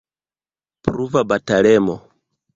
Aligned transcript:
Pruva 0.83 1.21
batalemo. 1.29 1.95